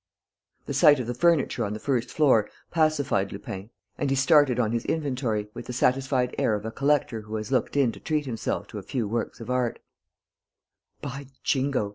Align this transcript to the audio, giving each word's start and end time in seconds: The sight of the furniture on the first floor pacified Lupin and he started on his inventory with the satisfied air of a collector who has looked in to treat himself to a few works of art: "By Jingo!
The 0.65 0.73
sight 0.73 0.99
of 0.99 1.05
the 1.05 1.13
furniture 1.13 1.63
on 1.63 1.73
the 1.73 1.79
first 1.79 2.09
floor 2.09 2.49
pacified 2.71 3.31
Lupin 3.31 3.69
and 3.99 4.09
he 4.09 4.15
started 4.15 4.59
on 4.59 4.71
his 4.71 4.83
inventory 4.85 5.51
with 5.53 5.67
the 5.67 5.73
satisfied 5.73 6.33
air 6.39 6.55
of 6.55 6.65
a 6.65 6.71
collector 6.71 7.21
who 7.21 7.35
has 7.35 7.51
looked 7.51 7.77
in 7.77 7.91
to 7.91 7.99
treat 7.99 8.25
himself 8.25 8.65
to 8.69 8.79
a 8.79 8.81
few 8.81 9.07
works 9.07 9.39
of 9.39 9.51
art: 9.51 9.77
"By 11.03 11.27
Jingo! 11.43 11.89